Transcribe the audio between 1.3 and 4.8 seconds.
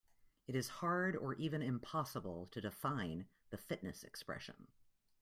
even impossible to define the fitness expression.